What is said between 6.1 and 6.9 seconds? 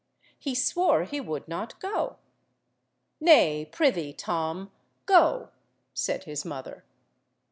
his mother.